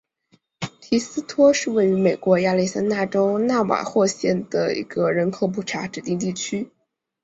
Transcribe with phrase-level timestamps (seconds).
[0.79, 6.71] 提斯托是位于美国亚利桑那州纳瓦霍县的一个人口普查指定地区。